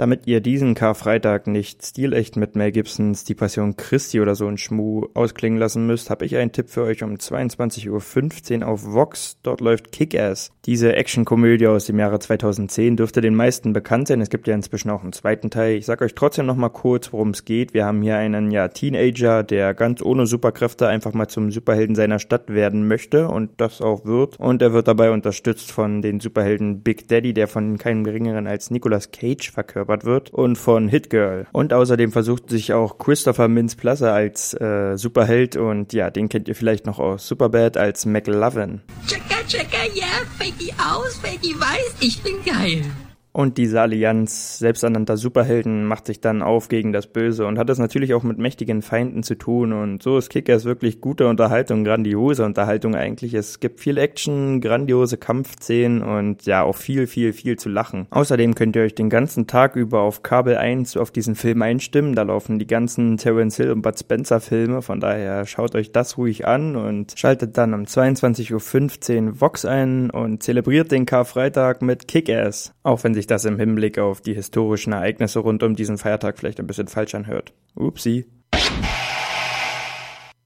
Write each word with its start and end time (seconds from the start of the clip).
Damit 0.00 0.26
ihr 0.26 0.40
diesen 0.40 0.74
Karfreitag 0.74 1.46
nicht 1.46 1.84
stilecht 1.84 2.34
mit 2.34 2.56
Mel 2.56 2.72
Gibsons 2.72 3.24
Die 3.24 3.34
Passion 3.34 3.76
Christi 3.76 4.22
oder 4.22 4.34
so 4.34 4.46
ein 4.46 4.56
Schmuh 4.56 5.08
ausklingen 5.12 5.58
lassen 5.58 5.86
müsst, 5.86 6.08
habe 6.08 6.24
ich 6.24 6.38
einen 6.38 6.52
Tipp 6.52 6.70
für 6.70 6.84
euch 6.84 7.02
um 7.02 7.16
22.15 7.16 8.62
Uhr 8.62 8.68
auf 8.68 8.82
Vox. 8.82 9.36
Dort 9.42 9.60
läuft 9.60 9.92
Kick-Ass. 9.92 10.52
Diese 10.64 10.96
Actionkomödie 10.96 11.66
aus 11.66 11.84
dem 11.84 11.98
Jahre 11.98 12.18
2010 12.18 12.96
dürfte 12.96 13.20
den 13.20 13.34
meisten 13.34 13.74
bekannt 13.74 14.08
sein. 14.08 14.22
Es 14.22 14.30
gibt 14.30 14.48
ja 14.48 14.54
inzwischen 14.54 14.88
auch 14.88 15.02
einen 15.02 15.12
zweiten 15.12 15.50
Teil. 15.50 15.76
Ich 15.76 15.84
sag 15.84 16.00
euch 16.00 16.14
trotzdem 16.14 16.46
nochmal 16.46 16.70
kurz, 16.70 17.12
worum 17.12 17.30
es 17.30 17.44
geht. 17.44 17.74
Wir 17.74 17.84
haben 17.84 18.00
hier 18.00 18.16
einen 18.16 18.50
ja 18.50 18.68
Teenager, 18.68 19.42
der 19.42 19.74
ganz 19.74 20.00
ohne 20.00 20.24
Superkräfte 20.24 20.88
einfach 20.88 21.12
mal 21.12 21.28
zum 21.28 21.50
Superhelden 21.50 21.94
seiner 21.94 22.20
Stadt 22.20 22.48
werden 22.48 22.88
möchte 22.88 23.28
und 23.28 23.50
das 23.58 23.82
auch 23.82 24.06
wird. 24.06 24.40
Und 24.40 24.62
er 24.62 24.72
wird 24.72 24.88
dabei 24.88 25.10
unterstützt 25.10 25.70
von 25.70 26.00
den 26.00 26.20
Superhelden 26.20 26.80
Big 26.80 27.06
Daddy, 27.08 27.34
der 27.34 27.48
von 27.48 27.76
keinem 27.76 28.02
geringeren 28.02 28.46
als 28.46 28.70
Nicolas 28.70 29.10
Cage 29.10 29.50
verkörpert 29.50 29.89
verkörpert 29.90 30.04
wird 30.04 30.30
und 30.30 30.56
von 30.56 30.88
Hit 30.88 31.10
Girl. 31.10 31.46
Und 31.52 31.72
außerdem 31.72 32.12
versucht 32.12 32.50
sich 32.50 32.72
auch 32.72 32.98
Christopher 32.98 33.48
Mintz-Plasse 33.48 34.12
als 34.12 34.54
äh, 34.54 34.96
Superheld 34.96 35.56
und 35.56 35.92
ja, 35.92 36.10
den 36.10 36.28
kennt 36.28 36.48
ihr 36.48 36.54
vielleicht 36.54 36.86
noch 36.86 36.98
aus 36.98 37.26
Superbad 37.26 37.76
als 37.76 38.06
McLovin. 38.06 38.80
Checker, 39.06 39.46
checker, 39.48 39.94
yeah, 39.94 40.06
Fakey 40.38 40.72
aus, 40.78 41.16
Fakey 41.18 41.54
weiß, 41.58 41.96
ich 42.00 42.22
bin 42.22 42.34
geil. 42.44 42.84
Und 43.32 43.58
diese 43.58 43.80
Allianz 43.80 44.58
selbsternannter 44.58 45.16
Superhelden 45.16 45.84
macht 45.84 46.06
sich 46.06 46.20
dann 46.20 46.42
auf 46.42 46.68
gegen 46.68 46.92
das 46.92 47.06
Böse 47.06 47.46
und 47.46 47.58
hat 47.58 47.70
es 47.70 47.78
natürlich 47.78 48.12
auch 48.14 48.24
mit 48.24 48.38
mächtigen 48.38 48.82
Feinden 48.82 49.22
zu 49.22 49.36
tun. 49.36 49.72
Und 49.72 50.02
so 50.02 50.18
ist 50.18 50.30
Kickers 50.30 50.64
wirklich 50.64 51.00
gute 51.00 51.28
Unterhaltung, 51.28 51.84
grandiose 51.84 52.44
Unterhaltung 52.44 52.96
eigentlich. 52.96 53.34
Es 53.34 53.60
gibt 53.60 53.80
viel 53.80 53.98
Action, 53.98 54.60
grandiose 54.60 55.16
Kampfszenen 55.16 56.02
und 56.02 56.44
ja, 56.46 56.62
auch 56.64 56.76
viel, 56.76 57.06
viel, 57.06 57.32
viel 57.32 57.56
zu 57.56 57.68
lachen. 57.68 58.08
Außerdem 58.10 58.56
könnt 58.56 58.74
ihr 58.74 58.82
euch 58.82 58.96
den 58.96 59.10
ganzen 59.10 59.46
Tag 59.46 59.76
über 59.76 60.00
auf 60.00 60.22
Kabel 60.24 60.56
1 60.56 60.96
auf 60.96 61.12
diesen 61.12 61.36
Film 61.36 61.62
einstimmen. 61.62 62.16
Da 62.16 62.22
laufen 62.22 62.58
die 62.58 62.66
ganzen 62.66 63.16
Terence 63.16 63.56
Hill 63.56 63.70
und 63.70 63.82
Bud 63.82 63.98
Spencer 63.98 64.40
Filme. 64.40 64.82
Von 64.82 64.98
daher 64.98 65.46
schaut 65.46 65.76
euch 65.76 65.92
das 65.92 66.18
ruhig 66.18 66.48
an 66.48 66.74
und 66.74 67.14
schaltet 67.16 67.56
dann 67.56 67.74
um 67.74 67.82
22.15 67.82 69.26
Uhr 69.26 69.40
Vox 69.40 69.64
ein 69.64 70.10
und 70.10 70.42
zelebriert 70.42 70.90
den 70.90 71.06
Karfreitag 71.06 71.80
mit 71.80 72.08
Kick-Ass. 72.08 72.72
Auch 72.82 73.04
wenn 73.04 73.14
sich 73.20 73.26
das 73.26 73.44
im 73.44 73.58
Hinblick 73.58 73.98
auf 73.98 74.22
die 74.22 74.32
historischen 74.32 74.94
Ereignisse 74.94 75.40
rund 75.40 75.62
um 75.62 75.76
diesen 75.76 75.98
Feiertag 75.98 76.38
vielleicht 76.38 76.58
ein 76.58 76.66
bisschen 76.66 76.88
falsch 76.88 77.14
anhört. 77.14 77.52
Upsi. 77.74 78.24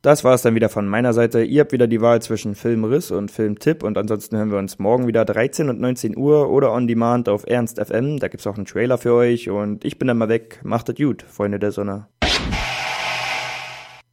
Das 0.00 0.24
war 0.24 0.34
es 0.34 0.42
dann 0.42 0.54
wieder 0.56 0.68
von 0.70 0.88
meiner 0.88 1.12
Seite. 1.12 1.44
Ihr 1.44 1.60
habt 1.60 1.72
wieder 1.72 1.86
die 1.86 2.00
Wahl 2.00 2.20
zwischen 2.22 2.54
Filmriss 2.54 3.10
und 3.10 3.30
Filmtipp 3.30 3.84
und 3.84 3.96
ansonsten 3.98 4.36
hören 4.36 4.50
wir 4.50 4.58
uns 4.58 4.78
morgen 4.78 5.06
wieder 5.06 5.24
13 5.24 5.68
und 5.68 5.80
19 5.80 6.16
Uhr 6.16 6.50
oder 6.50 6.72
on 6.72 6.88
demand 6.88 7.28
auf 7.28 7.44
Ernst 7.46 7.78
FM. 7.78 8.18
Da 8.18 8.28
gibt's 8.28 8.46
auch 8.46 8.56
einen 8.56 8.66
Trailer 8.66 8.98
für 8.98 9.14
euch 9.14 9.50
und 9.50 9.84
ich 9.84 9.98
bin 9.98 10.08
dann 10.08 10.18
mal 10.18 10.28
weg. 10.28 10.58
Macht 10.64 10.88
es 10.88 10.96
gut, 10.96 11.22
Freunde 11.22 11.60
der 11.60 11.72
Sonne. 11.72 12.08